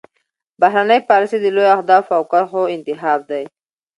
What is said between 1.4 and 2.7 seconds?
د لویو اهدافو او کرښو